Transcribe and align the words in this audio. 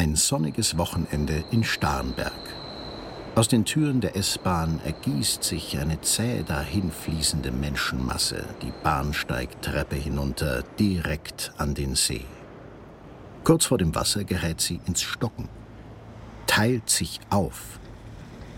Ein 0.00 0.16
sonniges 0.16 0.78
Wochenende 0.78 1.44
in 1.50 1.62
Starnberg. 1.62 2.32
Aus 3.34 3.48
den 3.48 3.66
Türen 3.66 4.00
der 4.00 4.16
S-Bahn 4.16 4.80
ergießt 4.82 5.44
sich 5.44 5.76
eine 5.76 6.00
zäh 6.00 6.42
dahinfließende 6.42 7.50
Menschenmasse 7.50 8.46
die 8.62 8.72
Bahnsteigtreppe 8.82 9.96
hinunter 9.96 10.62
direkt 10.78 11.52
an 11.58 11.74
den 11.74 11.96
See. 11.96 12.24
Kurz 13.44 13.66
vor 13.66 13.76
dem 13.76 13.94
Wasser 13.94 14.24
gerät 14.24 14.62
sie 14.62 14.80
ins 14.86 15.02
Stocken, 15.02 15.50
teilt 16.46 16.88
sich 16.88 17.20
auf. 17.28 17.78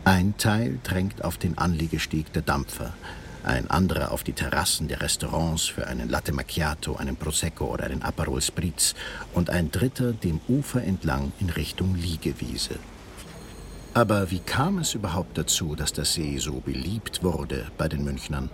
Ein 0.05 0.37
Teil 0.37 0.79
drängt 0.85 1.25
auf 1.25 1.39
den 1.39 1.59
Anliegesteg 1.59 2.33
der 2.35 2.43
Dampfer, 2.43 2.95
ein 3.45 3.71
anderer 3.71 4.13
auf 4.13 4.23
die 4.23 4.33
Terrassen 4.33 4.89
der 4.89 5.01
Restaurants 5.01 5.67
für 5.67 5.87
einen 5.87 6.09
Latte 6.09 6.33
Macchiato, 6.33 6.97
einen 6.97 7.17
Prosecco 7.17 7.67
oder 7.67 7.85
einen 7.85 8.03
Aperol 8.03 8.41
Spritz 8.41 8.95
und 9.35 9.51
ein 9.51 9.71
dritter 9.71 10.13
dem 10.13 10.41
Ufer 10.49 10.83
entlang 10.83 11.33
in 11.41 11.51
Richtung 11.51 11.95
Liegewiese. 11.95 12.77
Aber 13.95 14.31
wie 14.31 14.39
kam 14.39 14.79
es 14.79 14.95
überhaupt 14.95 15.37
dazu, 15.37 15.75
dass 15.75 15.93
der 15.93 16.07
See 16.07 16.39
so 16.39 16.61
beliebt 16.61 17.23
wurde 17.23 17.67
bei 17.77 17.89
den 17.89 18.05
Münchnern? 18.05 18.49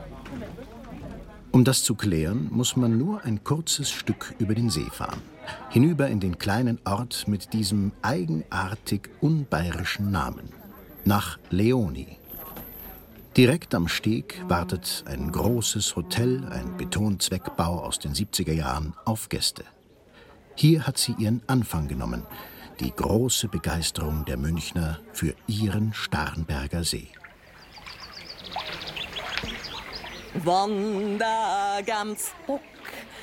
Um 1.52 1.64
das 1.64 1.82
zu 1.82 1.94
klären, 1.94 2.48
muss 2.50 2.76
man 2.76 2.98
nur 2.98 3.24
ein 3.24 3.42
kurzes 3.44 3.90
Stück 3.90 4.34
über 4.38 4.54
den 4.54 4.68
See 4.68 4.88
fahren, 4.90 5.22
hinüber 5.70 6.08
in 6.08 6.20
den 6.20 6.38
kleinen 6.38 6.78
Ort 6.84 7.26
mit 7.26 7.52
diesem 7.52 7.92
eigenartig 8.02 9.08
unbayerischen 9.20 10.10
Namen, 10.10 10.50
nach 11.04 11.38
Leoni. 11.50 12.17
Direkt 13.38 13.72
am 13.76 13.86
Steg 13.86 14.42
wartet 14.48 15.04
ein 15.06 15.30
großes 15.30 15.94
Hotel, 15.94 16.44
ein 16.50 16.76
Betonzweckbau 16.76 17.84
aus 17.84 18.00
den 18.00 18.12
70er 18.12 18.52
Jahren, 18.52 18.94
auf 19.04 19.28
Gäste. 19.28 19.62
Hier 20.56 20.88
hat 20.88 20.98
sie 20.98 21.14
ihren 21.20 21.40
Anfang 21.46 21.86
genommen, 21.86 22.26
die 22.80 22.90
große 22.90 23.46
Begeisterung 23.46 24.24
der 24.24 24.38
Münchner 24.38 24.98
für 25.12 25.36
ihren 25.46 25.94
Starnberger 25.94 26.82
See. 26.82 27.06
Wander 30.34 31.80
ganz 31.86 32.32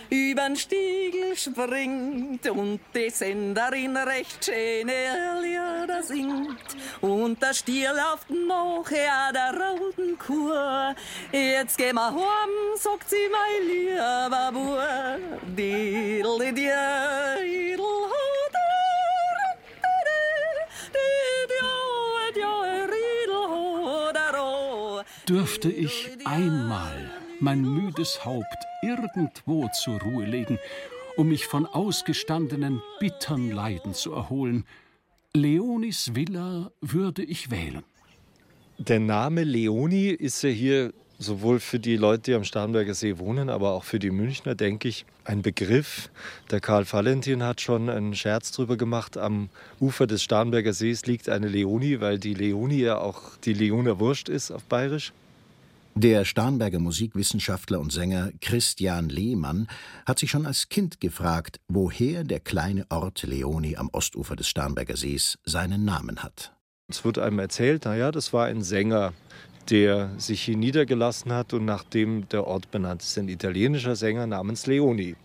übern 0.10 0.56
Stiegel 0.56 1.36
springt 1.36 2.48
und 2.50 2.80
die 2.94 3.10
Senderin 3.10 3.98
recht 3.98 4.46
schöne 4.46 5.42
Lieder 5.42 6.04
singt. 6.04 6.76
Und 7.02 7.42
der 7.42 7.54
Stier 7.54 7.94
läuft 7.94 8.30
noch 8.30 8.90
her 8.90 9.32
der 9.34 9.54
roten 9.54 10.18
Kur. 10.18 10.96
Jetzt 11.32 11.78
geh 11.78 11.94
mal 11.94 12.12
heim, 12.12 12.78
sagt 12.78 13.10
sie, 13.10 13.30
mein 13.32 13.68
lieber 13.68 14.52
Bub. 14.52 15.56
Diddle, 15.56 16.54
diddle, 16.54 17.76
Dürfte 25.28 25.70
ich 25.70 26.12
einmal 26.24 27.15
mein 27.40 27.62
müdes 27.62 28.26
Haupt 28.26 28.66
irgendwo 28.82 29.68
zur 29.70 30.00
Ruhe 30.02 30.26
legen, 30.26 30.60
um 31.18 31.30
mich 31.30 31.46
von 31.46 31.66
ausgestandenen 31.66 32.82
bittern 33.00 33.52
Leiden 33.52 33.94
zu 33.94 34.14
erholen. 34.14 34.66
Leonis 35.34 36.16
Villa 36.16 36.72
würde 36.82 37.24
ich 37.24 37.52
wählen. 37.52 37.84
Der 38.78 39.00
Name 39.00 39.44
Leoni 39.44 40.10
ist 40.10 40.42
ja 40.44 40.50
hier 40.50 40.94
sowohl 41.18 41.60
für 41.60 41.80
die 41.80 41.96
Leute, 41.96 42.24
die 42.24 42.34
am 42.34 42.44
Starnberger 42.44 42.94
See 42.94 43.18
wohnen, 43.18 43.50
aber 43.50 43.72
auch 43.72 43.84
für 43.84 44.00
die 44.00 44.12
Münchner, 44.12 44.56
denke 44.56 44.88
ich, 44.88 45.06
ein 45.24 45.42
Begriff. 45.42 46.10
Der 46.52 46.60
Karl 46.60 46.86
Valentin 46.92 47.44
hat 47.44 47.62
schon 47.62 47.90
einen 47.90 48.16
Scherz 48.16 48.52
drüber 48.52 48.78
gemacht. 48.78 49.18
Am 49.18 49.50
Ufer 49.80 50.08
des 50.08 50.24
Starnberger 50.24 50.74
Sees 50.74 51.06
liegt 51.06 51.30
eine 51.30 51.48
Leoni, 51.48 52.02
weil 52.02 52.20
die 52.20 52.34
Leoni 52.34 52.80
ja 52.80 52.98
auch 52.98 53.38
die 53.38 53.54
Leoner 53.54 54.00
Wurst 54.00 54.30
ist 54.30 54.52
auf 54.52 54.64
Bayerisch. 54.64 55.14
Der 55.98 56.26
Starnberger 56.26 56.80
Musikwissenschaftler 56.80 57.80
und 57.80 57.90
Sänger 57.90 58.32
Christian 58.42 59.08
Lehmann 59.08 59.68
hat 60.06 60.20
sich 60.20 60.30
schon 60.30 60.46
als 60.46 60.68
Kind 60.68 61.00
gefragt, 61.00 61.62
woher 61.70 62.26
der 62.26 62.42
kleine 62.42 62.86
Ort 62.90 63.24
Leoni 63.24 63.78
am 63.78 63.90
Ostufer 63.94 64.36
des 64.36 64.50
Starnberger 64.50 64.98
Sees 64.98 65.40
seinen 65.46 65.86
Namen 65.86 66.22
hat. 66.22 66.54
Es 66.90 67.06
wird 67.06 67.18
einem 67.18 67.40
erzählt, 67.40 67.86
naja, 67.86 68.12
das 68.12 68.34
war 68.34 68.48
ein 68.48 68.62
Sänger, 68.62 69.14
der 69.70 70.12
sich 70.20 70.42
hier 70.42 70.58
niedergelassen 70.58 71.32
hat 71.32 71.54
und 71.54 71.64
nach 71.64 71.86
dem 71.86 72.28
der 72.28 72.46
Ort 72.46 72.72
benannt 72.72 73.02
ist. 73.02 73.18
Ein 73.18 73.30
italienischer 73.30 73.96
Sänger 73.96 74.28
namens 74.28 74.68
Leoni. 74.68 75.16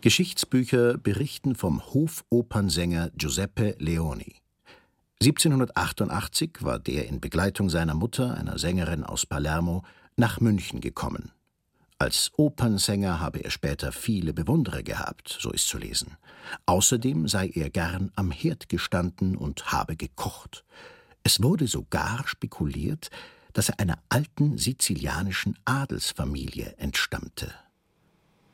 Geschichtsbücher 0.00 0.96
berichten 0.96 1.54
vom 1.54 1.84
Hofopernsänger 1.84 3.10
Giuseppe 3.14 3.76
Leoni. 3.78 4.36
1788 5.20 6.58
war 6.60 6.78
der 6.78 7.08
in 7.08 7.20
Begleitung 7.20 7.70
seiner 7.70 7.94
Mutter, 7.94 8.34
einer 8.34 8.56
Sängerin 8.56 9.02
aus 9.02 9.26
Palermo, 9.26 9.82
nach 10.16 10.38
München 10.40 10.80
gekommen. 10.80 11.32
Als 11.98 12.30
Opernsänger 12.36 13.18
habe 13.18 13.40
er 13.40 13.50
später 13.50 13.90
viele 13.90 14.32
Bewunderer 14.32 14.84
gehabt, 14.84 15.36
so 15.40 15.50
ist 15.50 15.66
zu 15.66 15.76
lesen. 15.76 16.16
Außerdem 16.66 17.26
sei 17.26 17.48
er 17.48 17.68
gern 17.70 18.12
am 18.14 18.30
Herd 18.30 18.68
gestanden 18.68 19.36
und 19.36 19.72
habe 19.72 19.96
gekocht. 19.96 20.64
Es 21.24 21.42
wurde 21.42 21.66
sogar 21.66 22.22
spekuliert, 22.28 23.10
dass 23.54 23.70
er 23.70 23.80
einer 23.80 23.98
alten 24.08 24.56
sizilianischen 24.56 25.58
Adelsfamilie 25.64 26.76
entstammte. 26.78 27.52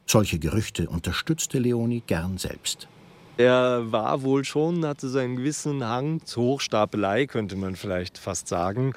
Solche 0.06 0.38
Gerüchte 0.38 0.88
unterstützte 0.88 1.58
Leoni 1.58 2.02
gern 2.06 2.38
selbst. 2.38 2.88
Er 3.36 3.90
war 3.90 4.22
wohl 4.22 4.44
schon, 4.44 4.86
hatte 4.86 5.08
so 5.08 5.18
einen 5.18 5.36
gewissen 5.36 5.84
Hang 5.84 6.24
zur 6.24 6.44
Hochstapelei, 6.44 7.26
könnte 7.26 7.56
man 7.56 7.74
vielleicht 7.74 8.16
fast 8.18 8.46
sagen. 8.46 8.94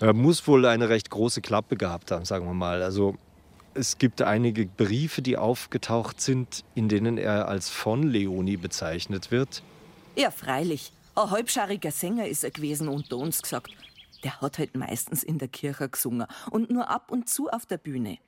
Er 0.00 0.12
muss 0.12 0.46
wohl 0.48 0.66
eine 0.66 0.88
recht 0.88 1.10
große 1.10 1.40
Klappe 1.40 1.76
gehabt 1.76 2.10
haben, 2.10 2.24
sagen 2.24 2.46
wir 2.46 2.54
mal. 2.54 2.82
Also 2.82 3.14
es 3.74 3.98
gibt 3.98 4.20
einige 4.20 4.66
Briefe, 4.66 5.22
die 5.22 5.36
aufgetaucht 5.36 6.20
sind, 6.20 6.64
in 6.74 6.88
denen 6.88 7.18
er 7.18 7.48
als 7.48 7.70
von 7.70 8.02
Leoni 8.02 8.56
bezeichnet 8.56 9.30
wird. 9.30 9.62
Ja, 10.16 10.30
freilich. 10.30 10.92
Ein 11.14 11.30
halbschariger 11.30 11.92
Sänger 11.92 12.26
ist 12.26 12.42
er 12.42 12.50
gewesen, 12.50 12.88
unter 12.88 13.16
uns 13.16 13.42
gesagt. 13.42 13.70
Der 14.24 14.40
hat 14.40 14.58
halt 14.58 14.76
meistens 14.76 15.22
in 15.22 15.38
der 15.38 15.48
Kirche 15.48 15.88
gesungen 15.88 16.26
und 16.50 16.70
nur 16.70 16.90
ab 16.90 17.10
und 17.10 17.28
zu 17.28 17.48
auf 17.48 17.64
der 17.64 17.78
Bühne. 17.78 18.18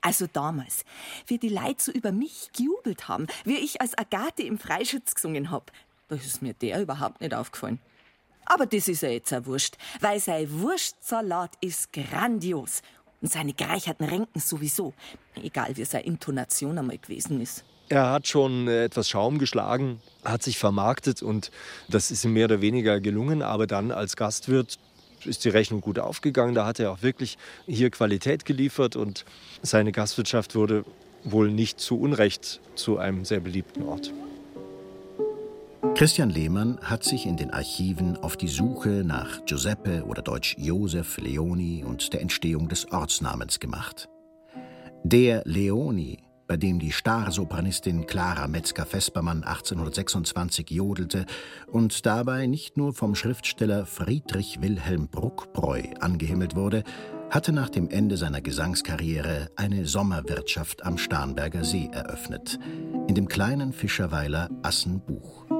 Also 0.00 0.26
damals, 0.32 0.84
wie 1.26 1.38
die 1.38 1.48
Leute 1.48 1.82
so 1.82 1.92
über 1.92 2.12
mich 2.12 2.50
gejubelt 2.56 3.08
haben, 3.08 3.26
wie 3.44 3.56
ich 3.56 3.80
als 3.80 3.96
Agathe 3.98 4.42
im 4.42 4.58
Freischütz 4.58 5.14
gesungen 5.14 5.50
hab, 5.50 5.72
da 6.08 6.16
ist 6.16 6.40
mir 6.40 6.54
der 6.54 6.80
überhaupt 6.80 7.20
nicht 7.20 7.34
aufgefallen. 7.34 7.80
Aber 8.46 8.64
das 8.64 8.88
ist 8.88 9.02
ja 9.02 9.10
jetzt 9.10 9.32
auch 9.34 9.44
wurscht, 9.44 9.76
weil 10.00 10.20
sein 10.20 10.50
Wurstsalat 10.60 11.50
ist 11.60 11.92
grandios 11.92 12.80
und 13.20 13.30
seine 13.30 13.52
gereicherten 13.52 14.06
Ränken 14.06 14.40
sowieso, 14.40 14.94
egal 15.34 15.76
wie 15.76 15.84
seine 15.84 16.04
Intonation 16.04 16.78
einmal 16.78 16.98
gewesen 16.98 17.40
ist. 17.40 17.64
Er 17.90 18.10
hat 18.10 18.26
schon 18.28 18.68
äh, 18.68 18.84
etwas 18.84 19.08
Schaum 19.08 19.38
geschlagen, 19.38 20.00
hat 20.24 20.42
sich 20.42 20.58
vermarktet 20.58 21.22
und 21.22 21.50
das 21.88 22.10
ist 22.10 22.24
ihm 22.24 22.34
mehr 22.34 22.44
oder 22.44 22.60
weniger 22.60 23.00
gelungen. 23.00 23.42
Aber 23.42 23.66
dann 23.66 23.90
als 23.90 24.16
Gastwirt 24.16 24.78
ist 25.24 25.44
die 25.44 25.48
Rechnung 25.48 25.80
gut 25.80 25.98
aufgegangen. 25.98 26.54
Da 26.54 26.66
hat 26.66 26.80
er 26.80 26.90
auch 26.92 27.02
wirklich 27.02 27.38
hier 27.66 27.90
Qualität 27.90 28.44
geliefert 28.44 28.96
und 28.96 29.24
seine 29.62 29.92
Gastwirtschaft 29.92 30.54
wurde 30.54 30.84
wohl 31.24 31.50
nicht 31.50 31.80
zu 31.80 31.98
Unrecht 31.98 32.60
zu 32.74 32.98
einem 32.98 33.24
sehr 33.24 33.40
beliebten 33.40 33.82
Ort. 33.82 34.12
Christian 35.94 36.30
Lehmann 36.30 36.78
hat 36.80 37.02
sich 37.02 37.26
in 37.26 37.36
den 37.36 37.50
Archiven 37.50 38.16
auf 38.16 38.36
die 38.36 38.48
Suche 38.48 39.02
nach 39.04 39.44
Giuseppe 39.46 40.04
oder 40.04 40.22
deutsch 40.22 40.54
Josef 40.58 41.18
Leoni 41.18 41.84
und 41.84 42.12
der 42.12 42.20
Entstehung 42.20 42.68
des 42.68 42.90
Ortsnamens 42.92 43.58
gemacht. 43.58 44.08
Der 45.02 45.42
Leoni 45.44 46.18
bei 46.48 46.56
dem 46.56 46.80
die 46.80 46.90
Starsopranistin 46.90 48.06
Clara 48.06 48.48
Metzger-Vespermann 48.48 49.44
1826 49.44 50.70
jodelte 50.70 51.26
und 51.66 52.06
dabei 52.06 52.46
nicht 52.46 52.76
nur 52.76 52.94
vom 52.94 53.14
Schriftsteller 53.14 53.86
Friedrich 53.86 54.60
Wilhelm 54.60 55.08
Bruckbräu 55.08 55.82
angehimmelt 56.00 56.56
wurde, 56.56 56.82
hatte 57.30 57.52
nach 57.52 57.68
dem 57.68 57.90
Ende 57.90 58.16
seiner 58.16 58.40
Gesangskarriere 58.40 59.50
eine 59.56 59.86
Sommerwirtschaft 59.86 60.84
am 60.84 60.96
Starnberger 60.96 61.62
See 61.64 61.90
eröffnet, 61.92 62.58
in 63.06 63.14
dem 63.14 63.28
kleinen 63.28 63.74
Fischerweiler 63.74 64.48
Assenbuch. 64.62 65.57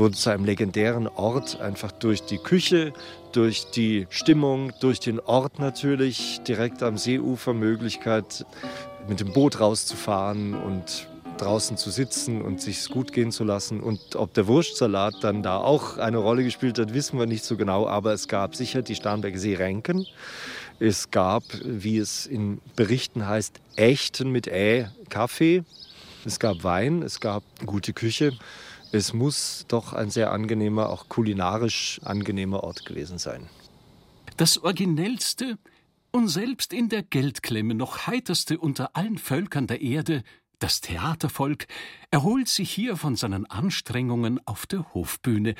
Wurde 0.00 0.16
zu 0.16 0.30
einem 0.30 0.44
legendären 0.44 1.06
Ort, 1.06 1.60
einfach 1.60 1.92
durch 1.92 2.22
die 2.22 2.38
Küche, 2.38 2.92
durch 3.32 3.66
die 3.70 4.06
Stimmung, 4.10 4.72
durch 4.80 4.98
den 4.98 5.20
Ort 5.20 5.58
natürlich, 5.58 6.40
direkt 6.48 6.82
am 6.82 6.96
Seeufer 6.96 7.52
Möglichkeit, 7.52 8.46
mit 9.08 9.20
dem 9.20 9.32
Boot 9.32 9.60
rauszufahren 9.60 10.54
und 10.54 11.06
draußen 11.36 11.76
zu 11.76 11.90
sitzen 11.90 12.42
und 12.42 12.60
sich 12.60 12.88
gut 12.88 13.12
gehen 13.12 13.30
zu 13.30 13.44
lassen. 13.44 13.80
Und 13.80 14.16
ob 14.16 14.32
der 14.34 14.46
Wurstsalat 14.46 15.14
dann 15.20 15.42
da 15.42 15.58
auch 15.58 15.98
eine 15.98 16.18
Rolle 16.18 16.44
gespielt 16.44 16.78
hat, 16.78 16.94
wissen 16.94 17.18
wir 17.18 17.26
nicht 17.26 17.44
so 17.44 17.56
genau. 17.56 17.86
Aber 17.86 18.12
es 18.12 18.26
gab 18.26 18.56
sicher 18.56 18.82
die 18.82 18.94
Starnberger 18.94 19.38
Seeränken. 19.38 20.06
Es 20.78 21.10
gab, 21.10 21.44
wie 21.62 21.98
es 21.98 22.26
in 22.26 22.60
Berichten 22.74 23.28
heißt, 23.28 23.60
echten 23.76 24.32
mit 24.32 24.48
Ä 24.48 24.88
Kaffee. 25.10 25.62
Es 26.24 26.38
gab 26.38 26.64
Wein, 26.64 27.02
es 27.02 27.20
gab 27.20 27.42
gute 27.66 27.92
Küche. 27.92 28.32
Es 28.92 29.12
muss 29.12 29.66
doch 29.68 29.92
ein 29.92 30.10
sehr 30.10 30.32
angenehmer, 30.32 30.90
auch 30.90 31.08
kulinarisch 31.08 32.00
angenehmer 32.04 32.64
Ort 32.64 32.84
gewesen 32.84 33.18
sein. 33.18 33.48
Das 34.36 34.58
Originellste 34.58 35.58
und 36.10 36.28
selbst 36.28 36.72
in 36.72 36.88
der 36.88 37.02
Geldklemme 37.02 37.74
noch 37.74 38.08
heiterste 38.08 38.58
unter 38.58 38.96
allen 38.96 39.18
Völkern 39.18 39.68
der 39.68 39.80
Erde, 39.80 40.24
das 40.58 40.80
Theatervolk, 40.80 41.66
erholt 42.10 42.48
sich 42.48 42.70
hier 42.70 42.96
von 42.96 43.14
seinen 43.16 43.46
Anstrengungen 43.46 44.40
auf 44.44 44.66
der 44.66 44.92
Hofbühne 44.92 45.54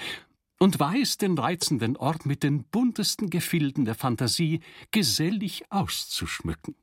und 0.59 0.79
weiß 0.79 1.17
den 1.19 1.39
reizenden 1.39 1.97
Ort 1.97 2.27
mit 2.27 2.43
den 2.43 2.65
buntesten 2.65 3.31
Gefilden 3.31 3.85
der 3.85 3.95
Fantasie 3.95 4.61
gesellig 4.91 5.65
auszuschmücken. 5.71 6.75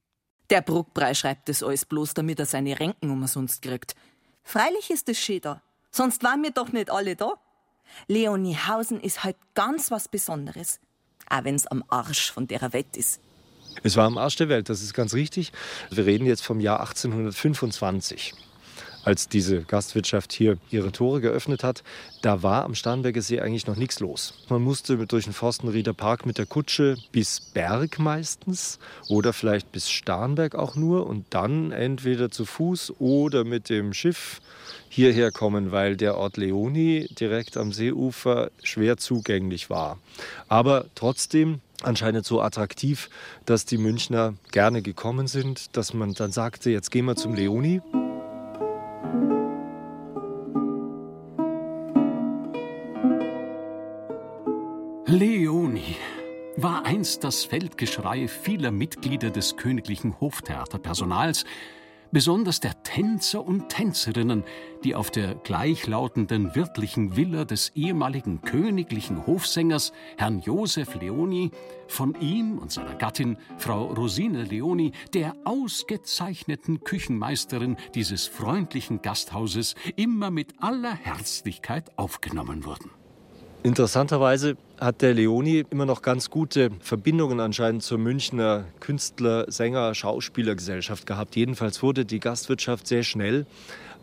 Der 0.49 0.61
Bruckbrei 0.61 1.13
schreibt 1.13 1.49
es 1.49 1.61
alles 1.61 1.85
bloß, 1.85 2.13
damit 2.13 2.39
er 2.39 2.45
seine 2.45 2.79
Ränken 2.79 3.11
umsonst 3.11 3.61
kriegt. 3.61 3.95
Freilich 4.43 4.89
ist 4.89 5.09
es 5.09 5.19
schön 5.19 5.41
da, 5.41 5.61
sonst 5.91 6.23
waren 6.23 6.43
wir 6.43 6.51
doch 6.51 6.71
nicht 6.71 6.89
alle 6.89 7.15
da. 7.15 7.33
Leoniehausen 8.07 8.99
ist 8.99 9.23
halt 9.23 9.37
ganz 9.53 9.91
was 9.91 10.07
Besonderes, 10.07 10.79
auch 11.29 11.43
wenn's 11.43 11.67
am 11.67 11.83
Arsch 11.87 12.31
von 12.31 12.47
der 12.47 12.73
Welt 12.73 12.97
ist. 12.97 13.21
Es 13.83 13.95
war 13.95 14.05
am 14.05 14.17
Arsch 14.17 14.35
der 14.35 14.49
Welt, 14.49 14.69
das 14.69 14.81
ist 14.81 14.93
ganz 14.93 15.13
richtig. 15.13 15.51
Wir 15.89 16.05
reden 16.05 16.25
jetzt 16.25 16.43
vom 16.43 16.59
Jahr 16.59 16.79
1825 16.79 18.33
als 19.07 19.29
diese 19.29 19.61
Gastwirtschaft 19.61 20.33
hier 20.33 20.57
ihre 20.69 20.91
Tore 20.91 21.21
geöffnet 21.21 21.63
hat, 21.63 21.81
da 22.21 22.43
war 22.43 22.65
am 22.65 22.75
Starnberger 22.75 23.21
See 23.21 23.39
eigentlich 23.39 23.65
noch 23.65 23.77
nichts 23.77 24.01
los. 24.01 24.33
Man 24.49 24.61
musste 24.61 24.97
durch 25.07 25.23
den 25.23 25.31
Forstenrieder 25.31 25.93
Park 25.93 26.25
mit 26.25 26.37
der 26.37 26.45
Kutsche 26.45 26.97
bis 27.13 27.39
Berg 27.39 27.99
meistens 27.99 28.79
oder 29.07 29.31
vielleicht 29.31 29.71
bis 29.71 29.89
Starnberg 29.89 30.55
auch 30.55 30.75
nur 30.75 31.07
und 31.07 31.23
dann 31.29 31.71
entweder 31.71 32.29
zu 32.29 32.43
Fuß 32.43 32.95
oder 32.99 33.45
mit 33.45 33.69
dem 33.69 33.93
Schiff 33.93 34.41
hierher 34.89 35.31
kommen, 35.31 35.71
weil 35.71 35.95
der 35.95 36.17
Ort 36.17 36.35
Leoni 36.35 37.07
direkt 37.17 37.55
am 37.55 37.71
Seeufer 37.71 38.51
schwer 38.61 38.97
zugänglich 38.97 39.69
war. 39.69 39.99
Aber 40.49 40.87
trotzdem 40.95 41.61
anscheinend 41.81 42.25
so 42.25 42.41
attraktiv, 42.41 43.09
dass 43.45 43.63
die 43.63 43.77
Münchner 43.77 44.33
gerne 44.51 44.81
gekommen 44.81 45.27
sind, 45.27 45.77
dass 45.77 45.93
man 45.93 46.13
dann 46.13 46.33
sagte, 46.33 46.71
jetzt 46.71 46.91
gehen 46.91 47.05
wir 47.05 47.15
zum 47.15 47.35
Leoni. 47.35 47.79
Leoni 47.79 48.06
einst 56.97 57.23
das 57.23 57.45
Feldgeschrei 57.45 58.27
vieler 58.27 58.71
Mitglieder 58.71 59.29
des 59.29 59.55
königlichen 59.55 60.19
Hoftheaterpersonals, 60.19 61.45
besonders 62.11 62.59
der 62.59 62.81
Tänzer 62.81 63.45
und 63.45 63.69
Tänzerinnen, 63.69 64.43
die 64.83 64.95
auf 64.95 65.11
der 65.11 65.35
gleichlautenden 65.35 66.55
wirtlichen 66.55 67.15
Villa 67.15 67.45
des 67.45 67.69
ehemaligen 67.75 68.41
königlichen 68.41 69.27
Hofsängers 69.27 69.93
Herrn 70.17 70.39
Josef 70.39 70.95
Leoni, 70.95 71.51
von 71.87 72.19
ihm 72.19 72.57
und 72.57 72.71
seiner 72.71 72.95
Gattin 72.95 73.37
Frau 73.59 73.93
Rosine 73.93 74.41
Leoni, 74.45 74.91
der 75.13 75.35
ausgezeichneten 75.43 76.83
Küchenmeisterin 76.83 77.77
dieses 77.93 78.25
freundlichen 78.25 79.03
Gasthauses, 79.03 79.75
immer 79.97 80.31
mit 80.31 80.55
aller 80.63 80.95
Herzlichkeit 80.95 81.95
aufgenommen 81.95 82.65
wurden. 82.65 82.89
Interessanterweise 83.61 84.57
hat 84.79 85.01
der 85.01 85.13
Leoni 85.13 85.65
immer 85.69 85.85
noch 85.85 86.01
ganz 86.01 86.29
gute 86.29 86.69
Verbindungen 86.79 87.39
anscheinend 87.39 87.83
zur 87.83 87.97
Münchner 87.97 88.65
Künstler-, 88.79 89.51
Sänger-, 89.51 89.95
Schauspielergesellschaft 89.95 91.05
gehabt. 91.05 91.35
Jedenfalls 91.35 91.81
wurde 91.81 92.05
die 92.05 92.19
Gastwirtschaft 92.19 92.87
sehr 92.87 93.03
schnell 93.03 93.45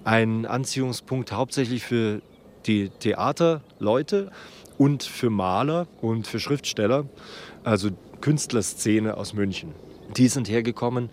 ein 0.05 0.47
Anziehungspunkt 0.47 1.33
hauptsächlich 1.33 1.85
für 1.85 2.21
die 2.67 2.91
Theaterleute 2.91 4.31
und 4.79 5.03
für 5.03 5.31
Maler 5.31 5.87
und 6.01 6.27
für 6.27 6.41
Schriftsteller, 6.41 7.07
also 7.63 7.91
Künstlerszene 8.21 9.17
aus 9.17 9.35
München. 9.35 9.73
Die 10.17 10.29
sind 10.29 10.49
hergekommen 10.49 11.11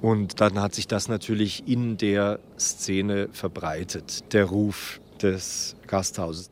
und 0.00 0.40
dann 0.40 0.60
hat 0.60 0.74
sich 0.74 0.88
das 0.88 1.08
natürlich 1.08 1.68
in 1.68 1.96
der 1.96 2.40
Szene 2.58 3.28
verbreitet, 3.32 4.32
der 4.32 4.46
Ruf 4.46 5.00
des 5.20 5.76
Gasthauses. 5.86 6.51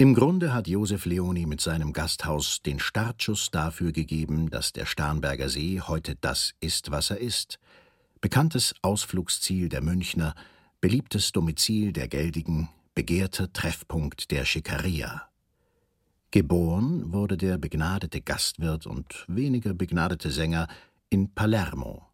Im 0.00 0.14
Grunde 0.14 0.54
hat 0.54 0.68
Josef 0.68 1.06
Leoni 1.06 1.44
mit 1.44 1.60
seinem 1.60 1.92
Gasthaus 1.92 2.62
den 2.62 2.78
Startschuss 2.78 3.50
dafür 3.50 3.90
gegeben, 3.90 4.48
dass 4.48 4.72
der 4.72 4.86
Starnberger 4.86 5.48
See 5.48 5.80
heute 5.80 6.14
das 6.20 6.54
ist, 6.60 6.92
was 6.92 7.10
er 7.10 7.18
ist. 7.18 7.58
Bekanntes 8.20 8.76
Ausflugsziel 8.80 9.68
der 9.68 9.82
Münchner, 9.82 10.36
beliebtes 10.80 11.32
Domizil 11.32 11.92
der 11.92 12.06
Geldigen, 12.06 12.68
begehrter 12.94 13.52
Treffpunkt 13.52 14.30
der 14.30 14.44
Schikaria. 14.44 15.28
Geboren 16.30 17.12
wurde 17.12 17.36
der 17.36 17.58
begnadete 17.58 18.20
Gastwirt 18.20 18.86
und 18.86 19.24
weniger 19.26 19.74
begnadete 19.74 20.30
Sänger 20.30 20.68
in 21.10 21.34
Palermo. 21.34 22.08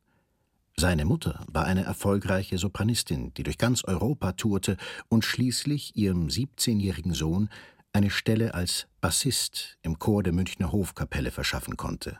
Seine 0.76 1.04
Mutter 1.04 1.44
war 1.46 1.66
eine 1.66 1.84
erfolgreiche 1.84 2.58
Sopranistin, 2.58 3.32
die 3.34 3.44
durch 3.44 3.58
ganz 3.58 3.84
Europa 3.84 4.32
tourte 4.32 4.76
und 5.08 5.24
schließlich 5.24 5.96
ihrem 5.96 6.26
17-jährigen 6.26 7.12
Sohn 7.12 7.48
eine 7.94 8.10
Stelle 8.10 8.54
als 8.54 8.88
Bassist 9.00 9.78
im 9.82 9.98
Chor 10.00 10.24
der 10.24 10.32
Münchner 10.32 10.72
Hofkapelle 10.72 11.30
verschaffen 11.30 11.76
konnte. 11.76 12.18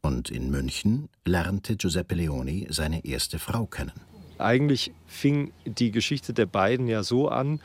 Und 0.00 0.30
in 0.30 0.50
München 0.50 1.10
lernte 1.26 1.76
Giuseppe 1.76 2.14
Leoni 2.14 2.66
seine 2.70 3.04
erste 3.04 3.38
Frau 3.38 3.66
kennen. 3.66 3.92
Eigentlich 4.38 4.92
fing 5.06 5.52
die 5.66 5.90
Geschichte 5.90 6.32
der 6.32 6.46
beiden 6.46 6.88
ja 6.88 7.02
so 7.02 7.28
an, 7.28 7.60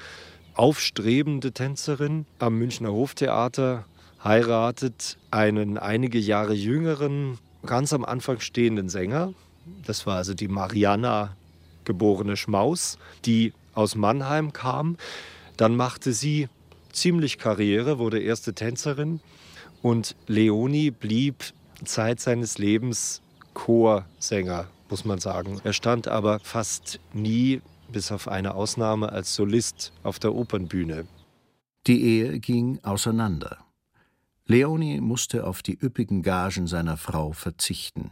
aufstrebende 0.55 1.53
Tänzerin 1.53 2.25
am 2.39 2.57
Münchner 2.57 2.91
Hoftheater 2.91 3.85
heiratet 4.21 5.17
einen 5.31 5.77
einige 5.77 6.19
Jahre 6.19 6.53
jüngeren, 6.53 7.37
ganz 7.65 7.93
am 7.93 8.03
Anfang 8.03 8.41
stehenden 8.41 8.89
Sänger. 8.89 9.33
Das 9.85 10.05
war 10.05 10.17
also 10.17 10.33
die 10.33 10.49
Mariana 10.49 11.37
geborene 11.85 12.35
Schmaus, 12.35 12.97
die 13.23 13.53
aus 13.73 13.95
Mannheim 13.95 14.51
kam. 14.51 14.97
Dann 15.55 15.77
machte 15.77 16.11
sie 16.11 16.49
ziemlich 16.95 17.37
Karriere, 17.37 17.99
wurde 17.99 18.19
erste 18.19 18.53
Tänzerin 18.53 19.19
und 19.81 20.15
Leoni 20.27 20.91
blieb 20.91 21.53
Zeit 21.83 22.19
seines 22.19 22.57
Lebens 22.57 23.21
Chorsänger, 23.53 24.67
muss 24.89 25.05
man 25.05 25.19
sagen. 25.19 25.59
Er 25.63 25.73
stand 25.73 26.07
aber 26.07 26.39
fast 26.39 26.99
nie, 27.13 27.61
bis 27.91 28.11
auf 28.11 28.27
eine 28.27 28.55
Ausnahme, 28.55 29.11
als 29.11 29.35
Solist 29.35 29.93
auf 30.03 30.19
der 30.19 30.33
Opernbühne. 30.33 31.07
Die 31.87 32.01
Ehe 32.01 32.39
ging 32.39 32.79
auseinander. 32.83 33.59
Leoni 34.47 35.01
musste 35.01 35.45
auf 35.45 35.61
die 35.61 35.77
üppigen 35.79 36.23
Gagen 36.23 36.67
seiner 36.67 36.97
Frau 36.97 37.31
verzichten. 37.31 38.11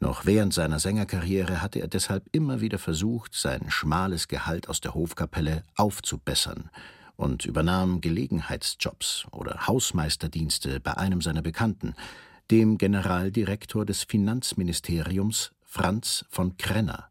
Noch 0.00 0.26
während 0.26 0.52
seiner 0.52 0.80
Sängerkarriere 0.80 1.62
hatte 1.62 1.78
er 1.80 1.86
deshalb 1.88 2.24
immer 2.32 2.60
wieder 2.60 2.78
versucht, 2.78 3.34
sein 3.34 3.70
schmales 3.70 4.26
Gehalt 4.26 4.68
aus 4.68 4.80
der 4.80 4.94
Hofkapelle 4.94 5.62
aufzubessern 5.76 6.70
und 7.16 7.44
übernahm 7.44 8.00
Gelegenheitsjobs 8.00 9.26
oder 9.30 9.66
Hausmeisterdienste 9.66 10.80
bei 10.80 10.96
einem 10.96 11.20
seiner 11.20 11.42
Bekannten, 11.42 11.94
dem 12.50 12.78
Generaldirektor 12.78 13.86
des 13.86 14.04
Finanzministeriums 14.04 15.52
Franz 15.62 16.24
von 16.28 16.56
Krenner. 16.56 17.08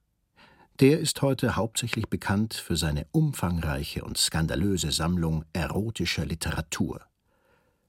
Der 0.80 1.00
ist 1.00 1.22
heute 1.22 1.56
hauptsächlich 1.56 2.08
bekannt 2.10 2.54
für 2.54 2.76
seine 2.76 3.06
umfangreiche 3.12 4.04
und 4.04 4.18
skandalöse 4.18 4.92
Sammlung 4.92 5.46
erotischer 5.54 6.26
Literatur. 6.26 7.02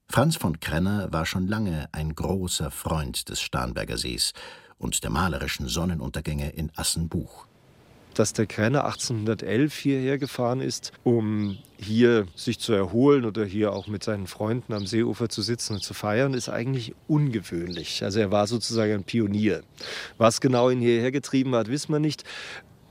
Franz 0.08 0.36
von 0.36 0.60
Krenner 0.60 1.12
war 1.12 1.24
schon 1.24 1.48
lange 1.48 1.88
ein 1.92 2.14
großer 2.14 2.70
Freund 2.70 3.28
des 3.30 3.40
Starnberger 3.40 3.96
Sees 3.96 4.32
und 4.76 5.02
der 5.04 5.10
malerischen 5.10 5.68
Sonnenuntergänge 5.68 6.50
in 6.50 6.70
Assenbuch 6.76 7.46
dass 8.18 8.32
der 8.32 8.46
Krenner 8.46 8.84
1811 8.84 9.74
hierher 9.74 10.18
gefahren 10.18 10.60
ist, 10.60 10.92
um 11.04 11.58
hier 11.78 12.26
sich 12.34 12.58
zu 12.58 12.72
erholen 12.72 13.24
oder 13.24 13.44
hier 13.44 13.72
auch 13.72 13.86
mit 13.86 14.04
seinen 14.04 14.26
Freunden 14.26 14.72
am 14.72 14.86
Seeufer 14.86 15.28
zu 15.28 15.42
sitzen 15.42 15.74
und 15.74 15.82
zu 15.82 15.94
feiern, 15.94 16.34
ist 16.34 16.48
eigentlich 16.48 16.94
ungewöhnlich. 17.08 18.04
Also 18.04 18.20
er 18.20 18.30
war 18.30 18.46
sozusagen 18.46 18.92
ein 18.92 19.04
Pionier. 19.04 19.62
Was 20.18 20.40
genau 20.40 20.70
ihn 20.70 20.80
hierher 20.80 21.10
getrieben 21.10 21.54
hat, 21.54 21.68
wissen 21.68 21.92
wir 21.92 22.00
nicht. 22.00 22.24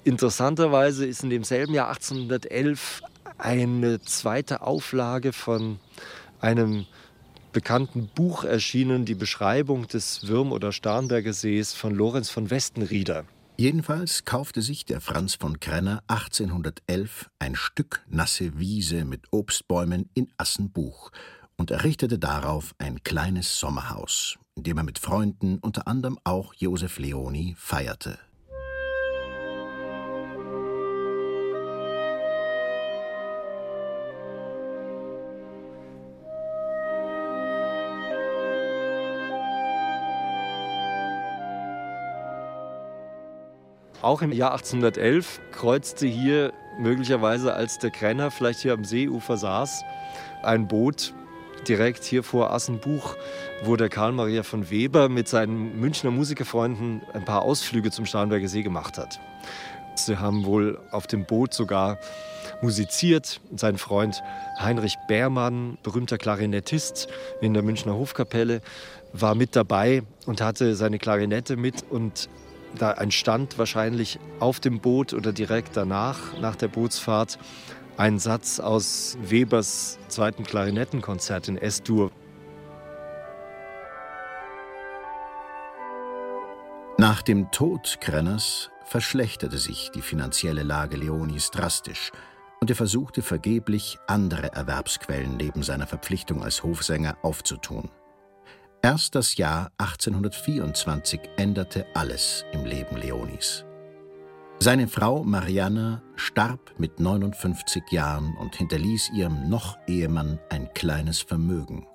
Interessanterweise 0.04 1.06
ist 1.06 1.24
in 1.24 1.30
demselben 1.30 1.74
Jahr 1.74 1.90
1811 1.90 3.02
eine 3.38 4.02
zweite 4.02 4.62
Auflage 4.62 5.34
von 5.34 5.80
einem 6.40 6.86
bekannten 7.52 8.08
Buch 8.08 8.44
erschienen, 8.44 9.06
die 9.06 9.16
Beschreibung 9.16 9.88
des 9.88 10.28
Würm- 10.28 10.52
oder 10.52 10.72
Starnberger 10.72 11.34
Sees 11.34 11.74
von 11.74 11.94
Lorenz 11.94 12.30
von 12.30 12.50
Westenrieder. 12.50 13.26
Jedenfalls 13.62 14.26
kaufte 14.26 14.64
sich 14.64 14.86
der 14.86 15.00
Franz 15.02 15.36
von 15.36 15.60
Krenner 15.60 16.02
1811 16.08 17.30
ein 17.38 17.54
Stück 17.54 18.04
nasse 18.10 18.58
Wiese 18.58 19.06
mit 19.06 19.28
Obstbäumen 19.30 20.10
in 20.16 20.34
Assenbuch 20.36 21.12
und 21.58 21.70
errichtete 21.70 22.18
darauf 22.18 22.74
ein 22.80 23.04
kleines 23.04 23.60
Sommerhaus, 23.60 24.40
in 24.56 24.64
dem 24.64 24.78
er 24.78 24.84
mit 24.84 24.98
Freunden, 24.98 25.60
unter 25.60 25.88
anderem 25.88 26.18
auch 26.24 26.56
Josef 26.56 26.98
Leoni, 26.98 27.54
feierte. 27.56 28.18
Auch 44.02 44.24
im 44.24 44.32
Jahr 44.32 44.54
1811 44.54 45.40
kreuzte 45.52 46.08
hier 46.08 46.54
möglicherweise, 46.80 47.54
als 47.54 47.78
der 47.78 47.92
Krenner 47.92 48.32
vielleicht 48.32 48.62
hier 48.62 48.74
am 48.74 48.84
Seeufer 48.84 49.38
saß, 49.38 49.84
ein 50.42 50.68
Boot 50.68 51.14
direkt 51.68 52.04
hier 52.04 52.24
vor 52.24 52.52
Assenbuch, 52.52 53.16
wo 53.64 53.76
der 53.76 53.90
Karl 53.90 54.12
Maria 54.14 54.42
von 54.42 54.72
Weber 54.72 55.08
mit 55.08 55.28
seinen 55.28 55.80
Münchner 55.80 56.10
Musikerfreunden 56.10 57.02
ein 57.14 57.26
paar 57.26 57.44
Ausflüge 57.44 57.92
zum 57.92 58.08
Starnberger 58.08 58.48
See 58.48 58.64
gemacht 58.64 58.98
hat. 58.98 59.20
Sie 59.94 60.18
haben 60.18 60.46
wohl 60.46 60.80
auf 60.90 61.06
dem 61.06 61.26
Boot 61.26 61.54
sogar 61.54 62.00
musiziert. 62.64 63.40
Sein 63.56 63.78
Freund 63.78 64.24
Heinrich 64.60 64.98
Beermann, 65.08 65.78
berühmter 65.84 66.18
Klarinettist 66.18 67.08
in 67.42 67.54
der 67.54 67.62
Münchner 67.62 67.94
Hofkapelle, 67.94 68.62
war 69.14 69.36
mit 69.36 69.56
dabei 69.56 70.02
und 70.26 70.42
hatte 70.42 70.76
seine 70.76 70.98
Klarinette 70.98 71.56
mit 71.56 71.84
und 71.90 72.30
da 72.78 72.94
entstand 72.94 73.58
wahrscheinlich 73.58 74.20
auf 74.40 74.60
dem 74.60 74.80
Boot 74.80 75.14
oder 75.14 75.34
direkt 75.34 75.78
danach, 75.78 76.20
nach 76.40 76.56
der 76.56 76.68
Bootsfahrt, 76.68 77.38
ein 77.98 78.20
Satz 78.20 78.60
aus 78.60 79.18
Webers 79.22 80.00
zweiten 80.08 80.44
Klarinettenkonzert 80.44 81.48
in 81.48 81.58
S-Dur. 81.58 82.12
Nach 86.98 87.22
dem 87.22 87.52
Tod 87.52 87.98
Krenners 88.00 88.70
verschlechterte 88.86 89.58
sich 89.58 89.90
die 89.92 90.02
finanzielle 90.02 90.64
Lage 90.64 90.98
Leonis 90.98 91.50
drastisch 91.50 92.12
und 92.60 92.70
er 92.70 92.76
versuchte 92.76 93.22
vergeblich, 93.22 93.98
andere 94.08 94.54
Erwerbsquellen 94.54 95.36
neben 95.36 95.64
seiner 95.64 95.88
Verpflichtung 95.88 96.44
als 96.44 96.62
Hofsänger 96.64 97.18
aufzutun. 97.24 97.90
Erst 98.84 99.14
das 99.14 99.38
Jahr 99.38 99.72
1824 99.78 101.20
änderte 101.38 101.86
alles 101.94 102.46
im 102.52 102.66
Leben 102.66 102.98
Leonis. 102.98 103.64
Seine 104.58 104.88
Frau 104.88 105.24
Marianne 105.24 106.02
starb 106.16 106.74
mit 106.80 107.00
59 107.00 107.84
Jahren 107.92 108.36
und 108.38 108.56
hinterließ 108.56 109.12
ihrem 109.14 109.50
Noch-Ehemann 109.50 110.40
ein 110.50 110.74
kleines 110.74 111.20
Vermögen. 111.20 111.86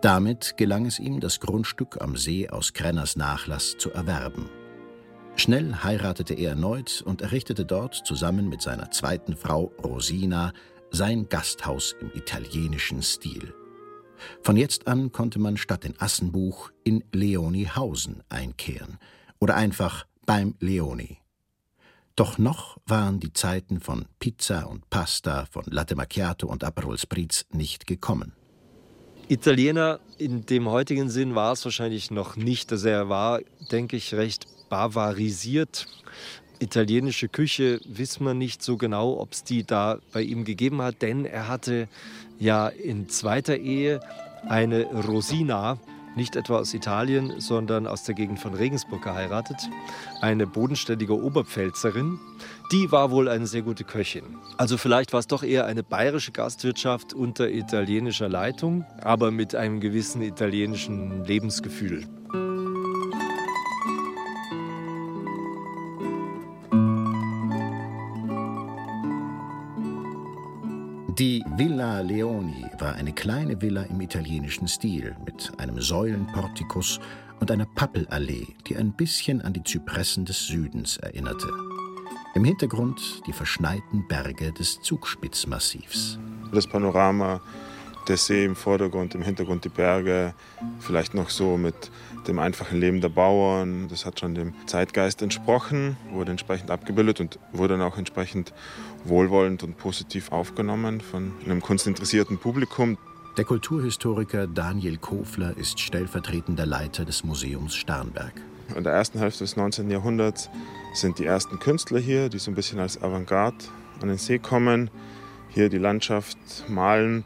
Damit 0.00 0.56
gelang 0.56 0.86
es 0.86 0.98
ihm, 0.98 1.20
das 1.20 1.38
Grundstück 1.38 2.02
am 2.02 2.16
See 2.16 2.48
aus 2.48 2.72
Krenners 2.72 3.14
Nachlass 3.14 3.76
zu 3.78 3.92
erwerben. 3.92 4.50
Schnell 5.36 5.76
heiratete 5.76 6.34
er 6.34 6.50
erneut 6.50 7.02
und 7.06 7.22
errichtete 7.22 7.64
dort 7.64 7.94
zusammen 7.94 8.48
mit 8.48 8.62
seiner 8.62 8.90
zweiten 8.90 9.36
Frau 9.36 9.70
Rosina 9.82 10.52
sein 10.90 11.28
Gasthaus 11.28 11.94
im 12.00 12.10
italienischen 12.14 13.00
Stil. 13.00 13.54
Von 14.42 14.56
jetzt 14.56 14.86
an 14.86 15.12
konnte 15.12 15.38
man 15.38 15.56
statt 15.56 15.84
in 15.84 16.00
Assenbuch 16.00 16.70
in 16.82 17.04
Leonihausen 17.12 18.22
einkehren 18.28 18.98
oder 19.40 19.56
einfach 19.56 20.06
beim 20.26 20.54
Leoni. 20.60 21.18
Doch 22.16 22.38
noch 22.38 22.78
waren 22.86 23.18
die 23.18 23.32
Zeiten 23.32 23.80
von 23.80 24.06
Pizza 24.20 24.68
und 24.68 24.88
Pasta, 24.88 25.46
von 25.50 25.64
Latte 25.66 25.96
Macchiato 25.96 26.46
und 26.46 26.62
Aperol 26.62 26.96
Spritz 26.96 27.44
nicht 27.50 27.86
gekommen. 27.86 28.32
Italiener 29.28 30.00
in 30.18 30.46
dem 30.46 30.68
heutigen 30.68 31.08
Sinn 31.10 31.34
war 31.34 31.52
es 31.52 31.64
wahrscheinlich 31.64 32.10
noch 32.10 32.36
nicht. 32.36 32.70
Also 32.70 32.88
er 32.88 33.08
war, 33.08 33.40
denke 33.72 33.96
ich, 33.96 34.14
recht 34.14 34.46
bavarisiert. 34.68 35.86
Italienische 36.60 37.28
Küche 37.28 37.80
wissen 37.84 38.24
wir 38.24 38.34
nicht 38.34 38.62
so 38.62 38.76
genau, 38.76 39.18
ob 39.18 39.32
es 39.32 39.42
die 39.42 39.64
da 39.64 39.98
bei 40.12 40.22
ihm 40.22 40.44
gegeben 40.44 40.82
hat, 40.82 41.02
denn 41.02 41.24
er 41.24 41.48
hatte 41.48 41.88
ja 42.38 42.68
in 42.68 43.08
zweiter 43.08 43.56
Ehe 43.56 44.00
eine 44.48 44.84
Rosina, 44.84 45.78
nicht 46.16 46.36
etwa 46.36 46.58
aus 46.58 46.74
Italien, 46.74 47.40
sondern 47.40 47.86
aus 47.86 48.04
der 48.04 48.14
Gegend 48.14 48.38
von 48.38 48.54
Regensburg 48.54 49.02
geheiratet. 49.02 49.56
Eine 50.20 50.46
bodenständige 50.46 51.20
Oberpfälzerin. 51.20 52.20
Die 52.72 52.92
war 52.92 53.10
wohl 53.10 53.28
eine 53.28 53.46
sehr 53.46 53.62
gute 53.62 53.84
Köchin. 53.84 54.22
Also 54.56 54.76
vielleicht 54.76 55.12
war 55.12 55.20
es 55.20 55.26
doch 55.26 55.42
eher 55.42 55.66
eine 55.66 55.82
bayerische 55.82 56.32
Gastwirtschaft 56.32 57.14
unter 57.14 57.50
italienischer 57.50 58.28
Leitung, 58.28 58.84
aber 59.02 59.30
mit 59.30 59.54
einem 59.54 59.80
gewissen 59.80 60.22
italienischen 60.22 61.24
Lebensgefühl. 61.24 62.06
Die 71.18 71.44
Villa 71.56 72.00
Leoni 72.00 72.66
war 72.80 72.94
eine 72.94 73.12
kleine 73.12 73.62
Villa 73.62 73.82
im 73.82 74.00
italienischen 74.00 74.66
Stil 74.66 75.14
mit 75.24 75.52
einem 75.58 75.80
Säulenportikus 75.80 76.98
und 77.38 77.52
einer 77.52 77.66
Pappelallee, 77.66 78.48
die 78.66 78.76
ein 78.76 78.92
bisschen 78.92 79.40
an 79.40 79.52
die 79.52 79.62
Zypressen 79.62 80.24
des 80.24 80.48
Südens 80.48 80.96
erinnerte. 80.96 81.46
Im 82.34 82.44
Hintergrund 82.44 83.00
die 83.28 83.32
verschneiten 83.32 84.08
Berge 84.08 84.52
des 84.52 84.80
Zugspitzmassivs. 84.80 86.18
Das 86.52 86.66
Panorama, 86.66 87.40
der 88.08 88.16
See 88.16 88.44
im 88.44 88.56
Vordergrund, 88.56 89.14
im 89.14 89.22
Hintergrund 89.22 89.64
die 89.64 89.68
Berge, 89.68 90.34
vielleicht 90.80 91.14
noch 91.14 91.30
so 91.30 91.56
mit 91.56 91.90
dem 92.26 92.38
einfachen 92.38 92.78
Leben 92.78 93.00
der 93.00 93.08
Bauern. 93.08 93.88
Das 93.88 94.06
hat 94.06 94.20
schon 94.20 94.34
dem 94.34 94.54
Zeitgeist 94.66 95.22
entsprochen, 95.22 95.96
wurde 96.12 96.30
entsprechend 96.30 96.70
abgebildet 96.70 97.20
und 97.20 97.38
wurde 97.52 97.76
dann 97.76 97.82
auch 97.86 97.98
entsprechend 97.98 98.52
wohlwollend 99.04 99.62
und 99.62 99.76
positiv 99.76 100.32
aufgenommen 100.32 101.00
von 101.00 101.32
einem 101.44 101.60
kunstinteressierten 101.60 102.38
Publikum. 102.38 102.98
Der 103.36 103.44
Kulturhistoriker 103.44 104.46
Daniel 104.46 104.96
Kofler 104.96 105.56
ist 105.56 105.80
stellvertretender 105.80 106.66
Leiter 106.66 107.04
des 107.04 107.24
Museums 107.24 107.74
Starnberg. 107.74 108.32
In 108.76 108.84
der 108.84 108.92
ersten 108.92 109.18
Hälfte 109.18 109.44
des 109.44 109.56
19. 109.56 109.90
Jahrhunderts 109.90 110.48
sind 110.94 111.18
die 111.18 111.26
ersten 111.26 111.58
Künstler 111.58 111.98
hier, 111.98 112.28
die 112.28 112.38
so 112.38 112.50
ein 112.50 112.54
bisschen 112.54 112.78
als 112.78 113.02
Avantgarde 113.02 113.56
an 114.00 114.08
den 114.08 114.18
See 114.18 114.38
kommen, 114.38 114.90
hier 115.50 115.68
die 115.68 115.78
Landschaft 115.78 116.38
malen 116.68 117.24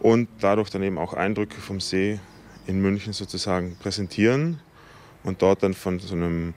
und 0.00 0.28
dadurch 0.40 0.70
dann 0.70 0.82
eben 0.82 0.98
auch 0.98 1.14
Eindrücke 1.14 1.60
vom 1.60 1.80
See 1.80 2.20
in 2.66 2.80
München 2.80 3.12
sozusagen 3.12 3.76
präsentieren 3.76 4.60
und 5.22 5.42
dort 5.42 5.62
dann 5.62 5.74
von 5.74 5.98
so 5.98 6.14
einem 6.14 6.54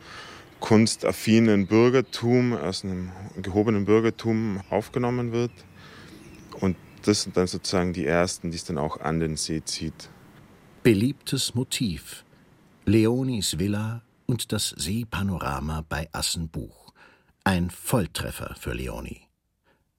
kunstaffinen 0.59 1.67
Bürgertum, 1.67 2.53
aus 2.53 2.83
einem 2.83 3.11
gehobenen 3.41 3.85
Bürgertum 3.85 4.61
aufgenommen 4.69 5.31
wird. 5.31 5.51
Und 6.59 6.75
das 7.03 7.23
sind 7.23 7.37
dann 7.37 7.47
sozusagen 7.47 7.93
die 7.93 8.05
ersten, 8.05 8.51
die 8.51 8.57
es 8.57 8.65
dann 8.65 8.77
auch 8.77 8.99
an 8.99 9.19
den 9.19 9.37
See 9.37 9.63
zieht. 9.63 10.09
Beliebtes 10.83 11.55
Motiv. 11.55 12.25
Leonis 12.85 13.59
Villa 13.59 14.01
und 14.25 14.51
das 14.51 14.69
Seepanorama 14.69 15.85
bei 15.87 16.09
Assenbuch. 16.11 16.93
Ein 17.43 17.69
Volltreffer 17.69 18.55
für 18.59 18.73
Leoni. 18.73 19.28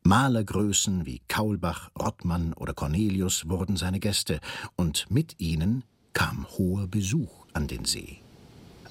Malergrößen 0.03 1.05
wie 1.05 1.21
Kaulbach, 1.29 1.91
Rottmann 1.99 2.53
oder 2.55 2.73
Cornelius 2.73 3.49
wurden 3.49 3.77
seine 3.77 4.01
Gäste, 4.01 4.41
und 4.77 5.11
mit 5.11 5.39
ihnen 5.39 5.85
kam 6.13 6.47
hoher 6.57 6.87
Besuch 6.87 7.47
an 7.53 7.69
den 7.69 7.85
See. 7.85 8.19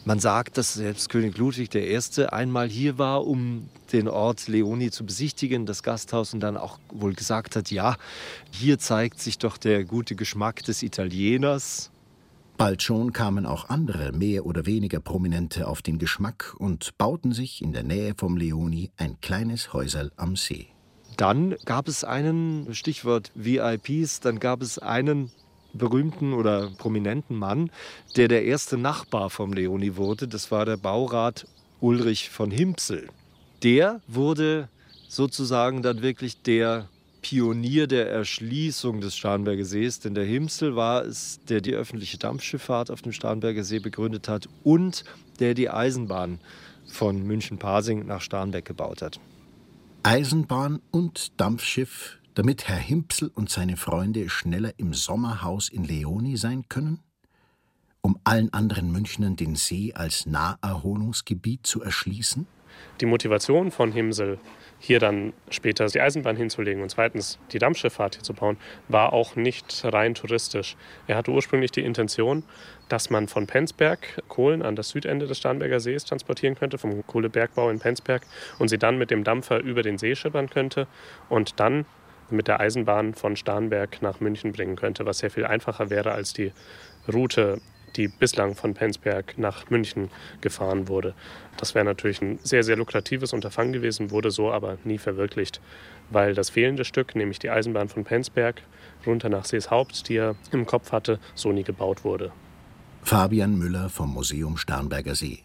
Man 0.05 0.19
sagt, 0.19 0.57
dass 0.57 0.75
selbst 0.75 1.09
König 1.09 1.37
Ludwig 1.37 1.75
I. 1.75 1.99
einmal 2.27 2.69
hier 2.69 2.97
war, 2.97 3.27
um 3.27 3.69
den 3.91 4.07
Ort 4.07 4.47
Leoni 4.47 4.91
zu 4.91 5.05
besichtigen, 5.05 5.65
das 5.65 5.83
Gasthaus, 5.83 6.33
und 6.33 6.39
dann 6.39 6.57
auch 6.57 6.79
wohl 6.91 7.13
gesagt 7.13 7.55
hat, 7.55 7.69
ja, 7.69 7.97
hier 8.51 8.79
zeigt 8.79 9.19
sich 9.19 9.37
doch 9.39 9.57
der 9.57 9.83
gute 9.83 10.15
Geschmack 10.15 10.63
des 10.63 10.83
Italieners. 10.83 11.91
Bald 12.57 12.83
schon 12.83 13.13
kamen 13.13 13.45
auch 13.45 13.69
andere, 13.69 14.11
mehr 14.11 14.45
oder 14.45 14.65
weniger 14.65 14.99
prominente, 14.99 15.67
auf 15.67 15.81
den 15.81 15.97
Geschmack 15.97 16.55
und 16.57 16.97
bauten 16.97 17.31
sich 17.31 17.61
in 17.61 17.73
der 17.73 17.83
Nähe 17.83 18.13
vom 18.17 18.37
Leoni 18.37 18.91
ein 18.97 19.19
kleines 19.21 19.73
Häuserl 19.73 20.11
am 20.17 20.35
See. 20.35 20.67
Dann 21.19 21.57
gab 21.65 21.89
es 21.89 22.05
einen, 22.05 22.73
Stichwort 22.73 23.33
VIPs, 23.35 24.21
dann 24.21 24.39
gab 24.39 24.61
es 24.61 24.79
einen 24.79 25.29
berühmten 25.73 26.31
oder 26.31 26.71
prominenten 26.77 27.37
Mann, 27.37 27.71
der 28.15 28.29
der 28.29 28.45
erste 28.45 28.77
Nachbar 28.77 29.29
vom 29.29 29.51
Leoni 29.51 29.97
wurde. 29.97 30.29
Das 30.29 30.49
war 30.49 30.63
der 30.63 30.77
Baurat 30.77 31.45
Ulrich 31.81 32.29
von 32.29 32.51
Himpsel. 32.51 33.09
Der 33.63 33.99
wurde 34.07 34.69
sozusagen 35.09 35.81
dann 35.81 36.01
wirklich 36.01 36.41
der 36.41 36.87
Pionier 37.21 37.87
der 37.87 38.09
Erschließung 38.09 39.01
des 39.01 39.17
Starnberger 39.17 39.65
Sees, 39.65 39.99
denn 39.99 40.15
der 40.15 40.23
Himpsel 40.23 40.77
war 40.77 41.03
es, 41.03 41.41
der 41.49 41.59
die 41.59 41.73
öffentliche 41.73 42.17
Dampfschifffahrt 42.17 42.89
auf 42.89 43.01
dem 43.01 43.11
Starnberger 43.11 43.65
See 43.65 43.79
begründet 43.79 44.29
hat 44.29 44.47
und 44.63 45.03
der 45.41 45.53
die 45.53 45.69
Eisenbahn 45.69 46.39
von 46.87 47.21
München-Pasing 47.27 48.05
nach 48.05 48.21
Starnberg 48.21 48.63
gebaut 48.63 49.01
hat. 49.01 49.19
Eisenbahn 50.03 50.81
und 50.91 51.39
Dampfschiff, 51.41 52.19
damit 52.33 52.69
Herr 52.69 52.77
Himpsel 52.77 53.31
und 53.35 53.49
seine 53.49 53.75
Freunde 53.75 54.29
schneller 54.29 54.71
im 54.77 54.93
Sommerhaus 54.93 55.67
in 55.67 55.83
Leoni 55.83 56.37
sein 56.37 56.69
können? 56.69 57.01
Um 57.99 58.17
allen 58.23 58.53
anderen 58.53 58.93
Münchnern 58.93 59.35
den 59.35 59.57
See 59.57 59.93
als 59.93 60.25
Naherholungsgebiet 60.25 61.67
zu 61.67 61.81
erschließen? 61.81 62.47
Die 63.01 63.05
Motivation 63.05 63.71
von 63.71 63.91
Himsel, 63.91 64.39
hier 64.79 64.99
dann 64.99 65.33
später 65.49 65.85
die 65.87 65.99
Eisenbahn 65.99 66.35
hinzulegen 66.35 66.81
und 66.81 66.89
zweitens 66.89 67.37
die 67.51 67.59
Dampfschifffahrt 67.59 68.15
hier 68.15 68.23
zu 68.23 68.33
bauen, 68.33 68.57
war 68.87 69.13
auch 69.13 69.35
nicht 69.35 69.83
rein 69.83 70.15
touristisch. 70.15 70.77
Er 71.07 71.17
hatte 71.17 71.31
ursprünglich 71.31 71.71
die 71.71 71.83
Intention, 71.83 72.43
dass 72.87 73.09
man 73.09 73.27
von 73.27 73.45
Penzberg 73.45 74.23
Kohlen 74.27 74.61
an 74.61 74.75
das 74.75 74.89
Südende 74.89 75.27
des 75.27 75.37
Starnberger 75.37 75.79
Sees 75.79 76.05
transportieren 76.05 76.55
könnte, 76.55 76.77
vom 76.77 77.05
Kohlebergbau 77.05 77.69
in 77.69 77.79
Penzberg, 77.79 78.23
und 78.57 78.69
sie 78.69 78.77
dann 78.77 78.97
mit 78.97 79.11
dem 79.11 79.23
Dampfer 79.23 79.59
über 79.59 79.81
den 79.81 79.97
See 79.97 80.15
schippern 80.15 80.49
könnte 80.49 80.87
und 81.29 81.59
dann 81.59 81.85
mit 82.31 82.47
der 82.47 82.59
Eisenbahn 82.59 83.13
von 83.13 83.35
Starnberg 83.35 84.01
nach 84.01 84.19
München 84.19 84.51
bringen 84.51 84.75
könnte, 84.75 85.05
was 85.05 85.19
sehr 85.19 85.31
viel 85.31 85.45
einfacher 85.45 85.89
wäre 85.89 86.11
als 86.11 86.33
die 86.33 86.51
Route 87.11 87.59
die 87.95 88.07
bislang 88.07 88.55
von 88.55 88.73
Penzberg 88.73 89.37
nach 89.37 89.69
München 89.69 90.09
gefahren 90.41 90.87
wurde. 90.87 91.13
Das 91.57 91.75
wäre 91.75 91.85
natürlich 91.85 92.21
ein 92.21 92.39
sehr, 92.43 92.63
sehr 92.63 92.77
lukratives 92.77 93.33
Unterfangen 93.33 93.73
gewesen, 93.73 94.11
wurde 94.11 94.31
so 94.31 94.51
aber 94.51 94.77
nie 94.83 94.97
verwirklicht, 94.97 95.59
weil 96.09 96.33
das 96.33 96.49
fehlende 96.49 96.85
Stück, 96.85 97.15
nämlich 97.15 97.39
die 97.39 97.49
Eisenbahn 97.49 97.89
von 97.89 98.03
Penzberg 98.03 98.61
runter 99.05 99.29
nach 99.29 99.45
Seeshaupt, 99.45 100.07
die 100.09 100.17
er 100.17 100.35
im 100.51 100.65
Kopf 100.65 100.91
hatte, 100.91 101.19
so 101.35 101.51
nie 101.51 101.63
gebaut 101.63 102.03
wurde. 102.03 102.31
Fabian 103.01 103.57
Müller 103.57 103.89
vom 103.89 104.13
Museum 104.13 104.57
Starnberger 104.57 105.15
See. 105.15 105.43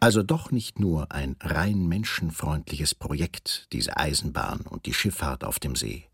Also 0.00 0.22
doch 0.22 0.50
nicht 0.50 0.80
nur 0.80 1.12
ein 1.12 1.36
rein 1.40 1.86
menschenfreundliches 1.86 2.94
Projekt, 2.94 3.68
diese 3.72 3.96
Eisenbahn 3.96 4.60
und 4.60 4.86
die 4.86 4.94
Schifffahrt 4.94 5.44
auf 5.44 5.58
dem 5.58 5.76
See. 5.76 6.04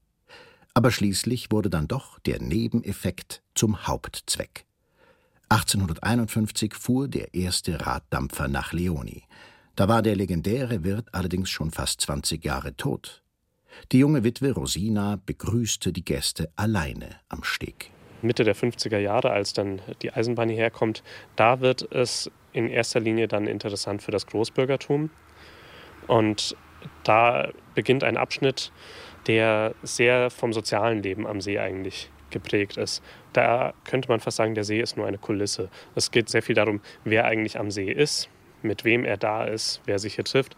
Aber 0.75 0.91
schließlich 0.91 1.51
wurde 1.51 1.71
dann 1.71 1.89
doch 1.89 2.19
der 2.21 2.41
Nebeneffekt 2.41 3.43
zum 3.55 3.87
Hauptzweck. 3.87 4.65
1851 5.53 6.73
fuhr 6.73 7.09
der 7.09 7.35
erste 7.35 7.87
Raddampfer 7.87 8.49
nach 8.49 8.73
Leoni. 8.73 9.25
Da 9.77 9.87
war 9.87 10.01
der 10.01 10.17
legendäre 10.17 10.83
Wirt 10.83 11.09
allerdings 11.13 11.51
schon 11.51 11.71
fast 11.71 12.01
20 12.01 12.43
Jahre 12.43 12.75
tot. 12.75 13.23
Die 13.93 13.99
junge 13.99 14.25
Witwe 14.25 14.53
Rosina 14.53 15.21
begrüßte 15.27 15.93
die 15.93 16.07
Gäste 16.07 16.51
alleine 16.57 17.17
am 17.29 17.45
Steg. 17.45 17.91
Mitte 18.23 18.45
der 18.45 18.57
50er 18.57 18.97
Jahre, 18.97 19.31
als 19.31 19.53
dann 19.53 19.83
die 20.01 20.11
Eisenbahn 20.11 20.49
hierher 20.49 20.71
kommt, 20.71 21.03
da 21.37 21.61
wird 21.61 21.83
es 21.93 22.31
in 22.55 22.71
erster 22.71 23.01
Linie 23.01 23.29
dann 23.29 23.47
interessant 23.47 24.01
für 24.01 24.11
das 24.11 24.27
Großbürgertum. 24.27 25.11
Und 26.07 26.57
da 27.05 27.51
beginnt 27.75 28.05
ein 28.05 28.17
Abschnitt, 28.17 28.73
der 29.27 29.75
sehr 29.83 30.31
vom 30.31 30.55
sozialen 30.55 31.03
Leben 31.03 31.27
am 31.27 31.43
See 31.43 31.59
eigentlich 31.59 32.09
geprägt 32.33 32.77
ist. 32.77 33.03
Da 33.33 33.75
könnte 33.85 34.09
man 34.09 34.21
fast 34.21 34.39
sagen, 34.39 34.55
der 34.55 34.65
See 34.65 34.81
ist 34.81 34.97
nur 34.97 35.07
eine 35.07 35.19
Kulisse. 35.19 35.69
Es 35.95 36.11
geht 36.11 36.29
sehr 36.29 36.43
viel 36.43 36.55
darum, 36.55 36.81
wer 37.05 37.27
eigentlich 37.27 37.59
am 37.59 37.71
See 37.71 37.91
ist, 37.91 38.29
mit 38.63 38.85
wem 38.85 39.05
er 39.05 39.17
da 39.17 39.45
ist, 39.45 39.81
wer 39.85 39.99
sich 39.99 40.17
hier 40.17 40.25
trifft. 40.25 40.57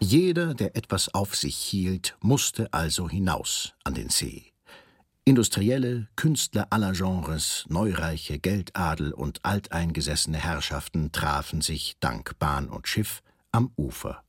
Jeder, 0.00 0.54
der 0.54 0.76
etwas 0.76 1.14
auf 1.14 1.34
sich 1.34 1.56
hielt, 1.56 2.16
musste 2.20 2.68
also 2.72 3.08
hinaus 3.08 3.74
an 3.84 3.94
den 3.94 4.10
See. 4.10 4.52
Industrielle, 5.26 6.08
Künstler 6.16 6.66
aller 6.68 6.92
Genres, 6.92 7.64
Neureiche, 7.68 8.38
Geldadel 8.38 9.12
und 9.12 9.42
alteingesessene 9.42 10.36
Herrschaften 10.36 11.12
trafen 11.12 11.62
sich 11.62 11.96
dank 12.00 12.38
Bahn 12.38 12.68
und 12.68 12.86
Schiff 12.86 13.22
am 13.50 13.72
Ufer. 13.76 14.22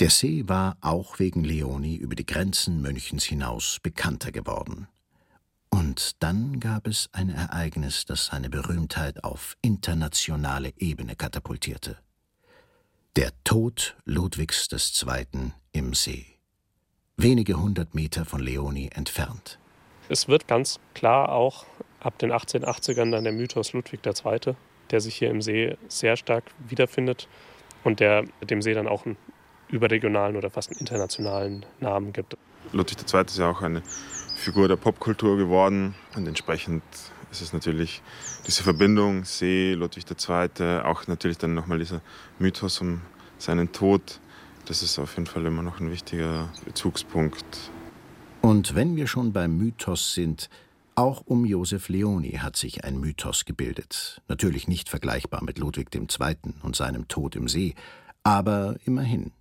Der 0.00 0.10
See 0.10 0.44
war 0.46 0.76
auch 0.82 1.18
wegen 1.18 1.44
Leoni 1.44 1.94
über 1.94 2.14
die 2.14 2.26
Grenzen 2.26 2.82
Münchens 2.82 3.24
hinaus 3.24 3.78
bekannter 3.82 4.32
geworden. 4.32 4.88
Und 5.90 6.22
dann 6.22 6.60
gab 6.60 6.86
es 6.86 7.10
ein 7.10 7.30
Ereignis, 7.30 8.04
das 8.04 8.26
seine 8.26 8.48
Berühmtheit 8.48 9.24
auf 9.24 9.56
internationale 9.60 10.72
Ebene 10.76 11.16
katapultierte. 11.16 11.98
Der 13.16 13.32
Tod 13.42 13.96
Ludwigs 14.04 14.68
II. 14.70 15.50
im 15.72 15.92
See. 15.94 16.26
Wenige 17.16 17.60
hundert 17.60 17.96
Meter 17.96 18.24
von 18.24 18.40
Leoni 18.40 18.88
entfernt. 18.94 19.58
Es 20.08 20.28
wird 20.28 20.46
ganz 20.46 20.78
klar 20.94 21.30
auch 21.30 21.66
ab 21.98 22.20
den 22.20 22.30
1880ern 22.30 23.10
dann 23.10 23.24
der 23.24 23.32
Mythos 23.32 23.72
Ludwig 23.72 23.98
II., 24.06 24.54
der 24.92 25.00
sich 25.00 25.16
hier 25.16 25.30
im 25.30 25.42
See 25.42 25.76
sehr 25.88 26.16
stark 26.16 26.44
wiederfindet 26.68 27.26
und 27.82 27.98
der 27.98 28.26
dem 28.48 28.62
See 28.62 28.74
dann 28.74 28.86
auch 28.86 29.06
einen 29.06 29.16
überregionalen 29.70 30.36
oder 30.36 30.50
fast 30.50 30.70
einen 30.70 30.78
internationalen 30.78 31.66
Namen 31.80 32.12
gibt. 32.12 32.36
Ludwig 32.70 32.98
II. 33.12 33.24
ist 33.24 33.38
ja 33.38 33.50
auch 33.50 33.62
eine 33.62 33.82
Figur 34.40 34.68
der 34.68 34.76
Popkultur 34.76 35.36
geworden. 35.36 35.94
Und 36.16 36.26
entsprechend 36.26 36.82
ist 37.30 37.42
es 37.42 37.52
natürlich 37.52 38.02
diese 38.46 38.62
Verbindung 38.62 39.24
See, 39.24 39.74
Ludwig 39.74 40.04
II., 40.10 40.80
auch 40.82 41.06
natürlich 41.06 41.36
dann 41.36 41.52
nochmal 41.54 41.78
dieser 41.78 42.00
Mythos 42.38 42.80
um 42.80 43.02
seinen 43.38 43.72
Tod. 43.72 44.18
Das 44.64 44.82
ist 44.82 44.98
auf 44.98 45.16
jeden 45.16 45.26
Fall 45.26 45.44
immer 45.44 45.62
noch 45.62 45.80
ein 45.80 45.90
wichtiger 45.90 46.48
Bezugspunkt. 46.64 47.70
Und 48.40 48.74
wenn 48.74 48.96
wir 48.96 49.06
schon 49.06 49.34
beim 49.34 49.58
Mythos 49.58 50.14
sind, 50.14 50.48
auch 50.94 51.22
um 51.26 51.44
Josef 51.44 51.90
Leoni 51.90 52.32
hat 52.32 52.56
sich 52.56 52.84
ein 52.84 52.98
Mythos 52.98 53.44
gebildet. 53.44 54.22
Natürlich 54.28 54.68
nicht 54.68 54.88
vergleichbar 54.88 55.44
mit 55.44 55.58
Ludwig 55.58 55.94
II. 55.94 56.36
und 56.62 56.76
seinem 56.76 57.08
Tod 57.08 57.36
im 57.36 57.46
See, 57.46 57.74
aber 58.22 58.76
immerhin. 58.84 59.32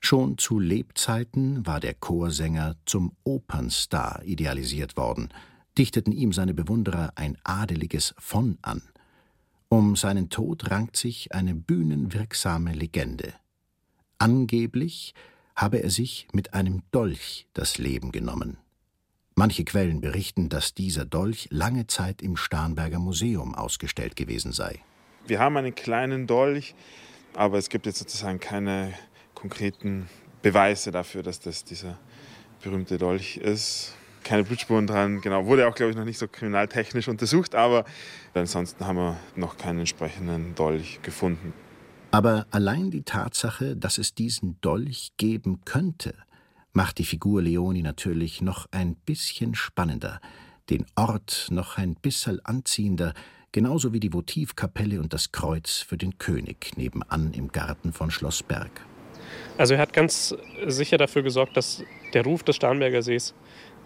Schon 0.00 0.38
zu 0.38 0.58
Lebzeiten 0.58 1.66
war 1.66 1.80
der 1.80 1.94
Chorsänger 1.94 2.76
zum 2.86 3.12
Opernstar 3.24 4.22
idealisiert 4.24 4.96
worden, 4.96 5.28
dichteten 5.76 6.12
ihm 6.12 6.32
seine 6.32 6.54
Bewunderer 6.54 7.12
ein 7.16 7.36
adeliges 7.44 8.14
von 8.18 8.58
an. 8.62 8.82
Um 9.68 9.96
seinen 9.96 10.30
Tod 10.30 10.70
rankt 10.70 10.96
sich 10.96 11.34
eine 11.34 11.54
bühnenwirksame 11.54 12.72
Legende. 12.72 13.34
Angeblich 14.18 15.14
habe 15.54 15.82
er 15.82 15.90
sich 15.90 16.28
mit 16.32 16.54
einem 16.54 16.82
Dolch 16.90 17.46
das 17.52 17.78
Leben 17.78 18.12
genommen. 18.12 18.56
Manche 19.34 19.64
Quellen 19.64 20.00
berichten, 20.00 20.48
dass 20.48 20.74
dieser 20.74 21.04
Dolch 21.04 21.48
lange 21.50 21.86
Zeit 21.86 22.22
im 22.22 22.36
Starnberger 22.36 22.98
Museum 22.98 23.54
ausgestellt 23.54 24.16
gewesen 24.16 24.52
sei. 24.52 24.80
Wir 25.26 25.38
haben 25.38 25.56
einen 25.56 25.74
kleinen 25.74 26.26
Dolch, 26.26 26.74
aber 27.34 27.58
es 27.58 27.68
gibt 27.68 27.86
jetzt 27.86 27.98
sozusagen 27.98 28.40
keine 28.40 28.94
konkreten 29.38 30.08
Beweise 30.42 30.90
dafür, 30.90 31.22
dass 31.22 31.38
das 31.38 31.64
dieser 31.64 31.96
berühmte 32.62 32.98
Dolch 32.98 33.36
ist. 33.36 33.94
Keine 34.24 34.42
Blutspuren 34.42 34.86
dran, 34.86 35.20
genau. 35.20 35.46
Wurde 35.46 35.68
auch, 35.68 35.74
glaube 35.74 35.90
ich, 35.90 35.96
noch 35.96 36.04
nicht 36.04 36.18
so 36.18 36.26
kriminaltechnisch 36.26 37.06
untersucht, 37.06 37.54
aber 37.54 37.84
ansonsten 38.34 38.84
haben 38.84 38.96
wir 38.96 39.16
noch 39.36 39.56
keinen 39.56 39.80
entsprechenden 39.80 40.54
Dolch 40.56 41.00
gefunden. 41.02 41.52
Aber 42.10 42.46
allein 42.50 42.90
die 42.90 43.02
Tatsache, 43.02 43.76
dass 43.76 43.98
es 43.98 44.14
diesen 44.14 44.60
Dolch 44.60 45.12
geben 45.18 45.60
könnte, 45.64 46.14
macht 46.72 46.98
die 46.98 47.04
Figur 47.04 47.40
Leoni 47.40 47.82
natürlich 47.82 48.42
noch 48.42 48.66
ein 48.72 48.96
bisschen 48.96 49.54
spannender, 49.54 50.20
den 50.68 50.84
Ort 50.96 51.46
noch 51.50 51.78
ein 51.78 51.94
bisschen 51.94 52.44
anziehender, 52.44 53.14
genauso 53.52 53.92
wie 53.92 54.00
die 54.00 54.12
Votivkapelle 54.12 55.00
und 55.00 55.12
das 55.12 55.30
Kreuz 55.30 55.78
für 55.78 55.96
den 55.96 56.18
König 56.18 56.76
nebenan 56.76 57.32
im 57.34 57.52
Garten 57.52 57.92
von 57.92 58.10
Schloss 58.10 58.42
Berg. 58.42 58.87
Also 59.56 59.74
er 59.74 59.80
hat 59.80 59.92
ganz 59.92 60.36
sicher 60.66 60.98
dafür 60.98 61.22
gesorgt, 61.22 61.56
dass 61.56 61.84
der 62.14 62.24
Ruf 62.24 62.42
des 62.42 62.56
Starnberger 62.56 63.02
Sees 63.02 63.34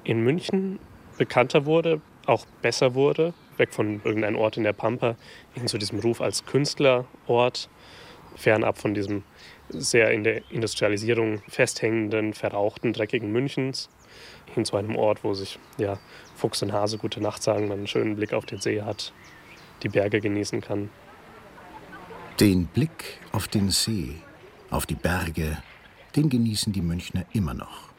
in 0.05 0.23
München 0.23 0.79
bekannter 1.19 1.67
wurde, 1.67 2.01
auch 2.27 2.47
besser 2.61 2.95
wurde, 2.95 3.35
weg 3.57 3.73
von 3.73 4.01
irgendeinem 4.05 4.37
Ort 4.37 4.57
in 4.57 4.65
der 4.65 4.73
Pampa 4.73 5.17
hin 5.55 5.67
zu 5.67 5.79
diesem 5.79 5.99
Ruf 6.01 6.21
als 6.21 6.45
Künstlerort, 6.47 7.69
fernab 8.37 8.79
von 8.79 8.95
diesem 8.95 9.23
sehr 9.69 10.11
in 10.11 10.25
der 10.25 10.43
Industrialisierung 10.51 11.43
festhängenden, 11.49 12.35
verrauchten, 12.35 12.93
dreckigen 12.93 13.33
Münchens, 13.33 13.89
hin 14.55 14.65
zu 14.65 14.77
einem 14.77 14.97
Ort, 14.97 15.25
wo 15.25 15.35
sich 15.35 15.59
ja, 15.79 15.99
Fuchs 16.37 16.63
und 16.63 16.73
Hase 16.73 16.99
gute 16.99 17.21
Nacht 17.21 17.43
sagen, 17.43 17.69
man 17.69 17.79
einen 17.79 17.87
schönen 17.87 18.17
Blick 18.17 18.33
auf 18.33 18.45
den 18.45 18.61
See 18.61 18.83
hat, 18.83 19.13
die 19.83 19.89
Berge 19.89 20.21
genießen 20.21 20.61
kann. 20.61 20.91
Den 22.41 22.67
Blick 22.67 23.21
auf 23.33 23.49
den 23.49 23.71
See 23.71 24.17
auf 24.73 24.87
die 24.87 24.95
Berge, 24.95 25.59
den 26.17 26.29
genießen 26.29 26.73
die 26.73 26.81
Münchner 26.81 27.25
immer 27.33 27.55
noch. 27.55 27.91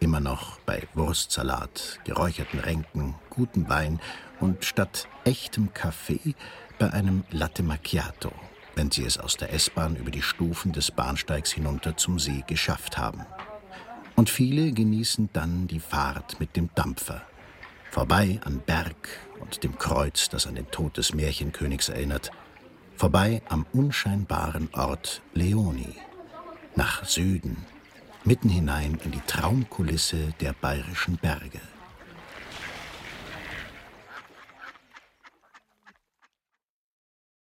Immer 0.00 0.20
noch 0.20 0.58
bei 0.60 0.86
Wurstsalat, 0.94 2.00
geräucherten 2.04 2.60
Ränken, 2.60 3.14
gutem 3.30 3.68
Wein 3.68 4.00
und 4.40 4.64
statt 4.64 5.08
echtem 5.24 5.72
Kaffee 5.72 6.34
bei 6.78 6.92
einem 6.92 7.24
Latte 7.30 7.62
Macchiato, 7.62 8.32
wenn 8.74 8.90
sie 8.90 9.04
es 9.04 9.18
aus 9.18 9.36
der 9.36 9.52
S-Bahn 9.52 9.96
über 9.96 10.10
die 10.10 10.22
Stufen 10.22 10.72
des 10.72 10.90
Bahnsteigs 10.90 11.52
hinunter 11.52 11.96
zum 11.96 12.18
See 12.18 12.44
geschafft 12.46 12.98
haben. 12.98 13.24
Und 14.14 14.30
viele 14.30 14.72
genießen 14.72 15.30
dann 15.32 15.66
die 15.66 15.80
Fahrt 15.80 16.40
mit 16.40 16.56
dem 16.56 16.70
Dampfer, 16.74 17.22
vorbei 17.90 18.40
an 18.44 18.60
Berg 18.64 19.08
und 19.40 19.62
dem 19.62 19.78
Kreuz, 19.78 20.28
das 20.28 20.46
an 20.46 20.54
den 20.54 20.70
Tod 20.70 20.96
des 20.96 21.14
Märchenkönigs 21.14 21.88
erinnert, 21.90 22.30
Vorbei 22.96 23.42
am 23.50 23.66
unscheinbaren 23.74 24.70
Ort 24.72 25.20
Leoni. 25.34 25.96
Nach 26.76 27.04
Süden, 27.04 27.66
mitten 28.24 28.48
hinein 28.48 28.98
in 29.04 29.12
die 29.12 29.20
Traumkulisse 29.26 30.32
der 30.40 30.54
bayerischen 30.54 31.18
Berge. 31.18 31.60